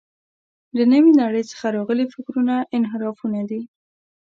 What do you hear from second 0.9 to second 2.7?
نوې نړۍ څخه راغلي فکرونه